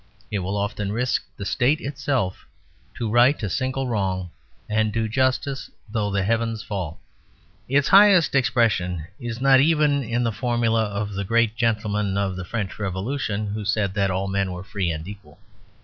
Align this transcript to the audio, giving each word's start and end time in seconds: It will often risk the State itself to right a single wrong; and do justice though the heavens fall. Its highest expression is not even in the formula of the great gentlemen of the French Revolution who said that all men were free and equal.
It 0.31 0.39
will 0.39 0.57
often 0.57 0.91
risk 0.91 1.23
the 1.37 1.45
State 1.45 1.79
itself 1.79 2.47
to 2.95 3.07
right 3.07 3.37
a 3.43 3.49
single 3.51 3.87
wrong; 3.87 4.31
and 4.67 4.91
do 4.91 5.07
justice 5.07 5.69
though 5.91 6.09
the 6.09 6.23
heavens 6.23 6.63
fall. 6.63 6.99
Its 7.69 7.89
highest 7.89 8.33
expression 8.33 9.05
is 9.19 9.39
not 9.39 9.59
even 9.59 10.01
in 10.01 10.23
the 10.23 10.31
formula 10.31 10.85
of 10.85 11.13
the 11.13 11.23
great 11.23 11.55
gentlemen 11.55 12.17
of 12.17 12.35
the 12.35 12.43
French 12.45 12.79
Revolution 12.79 13.45
who 13.45 13.63
said 13.63 13.93
that 13.93 14.09
all 14.09 14.27
men 14.27 14.51
were 14.51 14.63
free 14.63 14.89
and 14.89 15.07
equal. 15.07 15.37